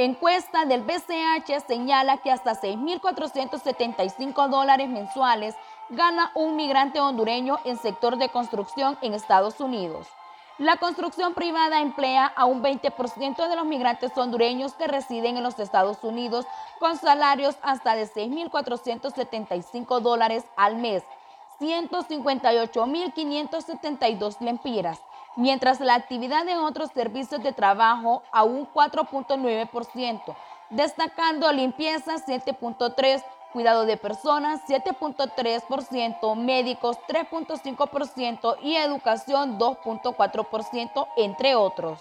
[0.00, 5.56] Encuesta del BCH señala que hasta 6.475 dólares mensuales
[5.88, 10.06] gana un migrante hondureño en sector de construcción en Estados Unidos.
[10.58, 15.58] La construcción privada emplea a un 20% de los migrantes hondureños que residen en los
[15.58, 16.46] Estados Unidos
[16.78, 21.02] con salarios hasta de 6.475 dólares al mes,
[21.58, 25.00] 158.572 lempiras
[25.36, 30.36] mientras la actividad de otros servicios de trabajo a un 4.9%,
[30.70, 42.00] destacando limpieza 7.3%, cuidado de personas 7.3%, médicos 3.5% y educación 2.4%, entre otros.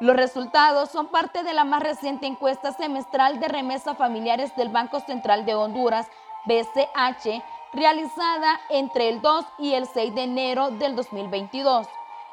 [0.00, 5.00] Los resultados son parte de la más reciente encuesta semestral de remesas familiares del Banco
[5.00, 6.06] Central de Honduras,
[6.44, 7.42] BCH,
[7.72, 11.88] realizada entre el 2 y el 6 de enero del 2022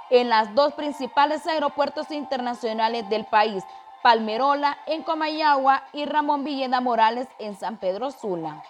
[0.09, 3.63] en las dos principales aeropuertos internacionales del país,
[4.03, 8.63] Palmerola en Comayagua y Ramón Villeda Morales en San Pedro Sula.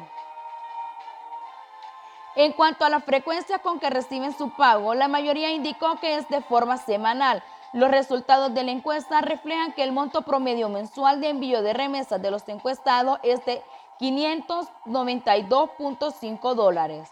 [2.35, 6.27] En cuanto a la frecuencia con que reciben su pago, la mayoría indicó que es
[6.27, 7.41] de forma semanal.
[7.71, 12.21] Los resultados de la encuesta reflejan que el monto promedio mensual de envío de remesas
[12.21, 13.63] de los encuestados es de
[13.99, 17.09] 592.5 dólares.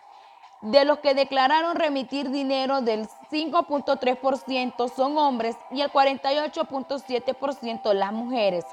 [0.61, 8.63] De los que declararon remitir dinero del 5.3% son hombres y el 48.7% las mujeres.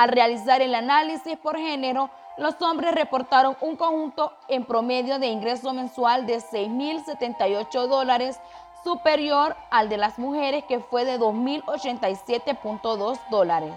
[0.00, 5.74] Al realizar el análisis por género, los hombres reportaron un conjunto en promedio de ingreso
[5.74, 8.40] mensual de 6.078 dólares,
[8.82, 13.74] superior al de las mujeres que fue de 2.087.2 dólares.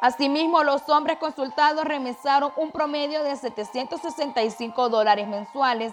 [0.00, 5.92] Asimismo, los hombres consultados remesaron un promedio de 765 dólares mensuales,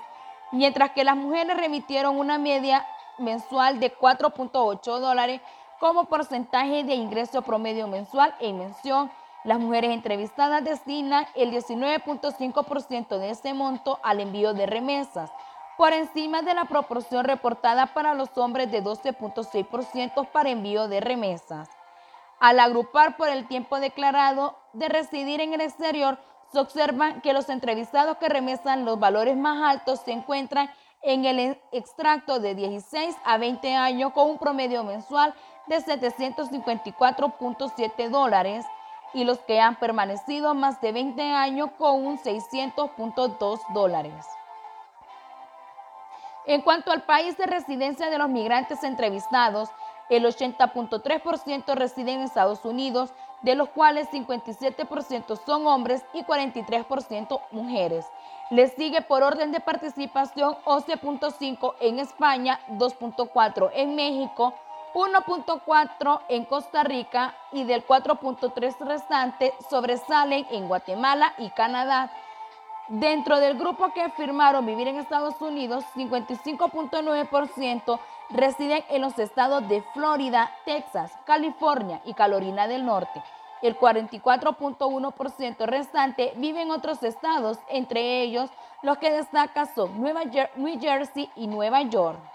[0.51, 2.87] mientras que las mujeres remitieron una media
[3.19, 5.41] mensual de 4.8 dólares
[5.83, 9.11] como porcentaje de ingreso promedio mensual en mención.
[9.43, 15.29] Las mujeres entrevistadas destinan el 19.5% de ese monto al envío de remesas,
[15.77, 21.67] por encima de la proporción reportada para los hombres de 12.6% para envío de remesas.
[22.39, 26.17] Al agrupar por el tiempo declarado de residir en el exterior,
[26.53, 30.69] se observa que los entrevistados que remesan los valores más altos se encuentran
[31.01, 35.35] en el extracto de 16 a 20 años con un promedio mensual
[35.67, 38.65] de 754.7 dólares
[39.13, 44.25] y los que han permanecido más de 20 años con un 600.2 dólares.
[46.45, 49.69] En cuanto al país de residencia de los migrantes entrevistados,
[50.09, 58.05] el 80.3% residen en Estados Unidos, de los cuales 57% son hombres y 43% mujeres.
[58.49, 64.53] Le sigue por orden de participación 11.5 en España, 2.4 en México,
[64.93, 72.11] 1.4 en Costa Rica y del 4.3 restante sobresalen en Guatemala y Canadá.
[72.89, 77.99] Dentro del grupo que afirmaron vivir en Estados Unidos, 55.9%
[78.29, 83.23] residen en los estados de Florida, Texas, California y Carolina del Norte.
[83.61, 88.49] El 44.1% restante vive en otros estados, entre ellos
[88.81, 90.23] los que destacan son Nueva
[90.57, 92.32] New Jersey y Nueva York.